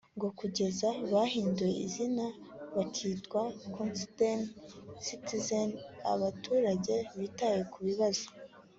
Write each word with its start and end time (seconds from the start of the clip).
ngo 0.17 0.27
kugeza 0.39 0.89
bahinduye 1.11 1.75
izina 1.85 2.25
bakitwa 2.75 3.41
Concerned 3.75 4.45
Citizens 5.05 5.77
(abaturage 6.13 6.95
bitaye 7.19 7.61
ku 7.71 7.79
bibazo) 7.87 8.25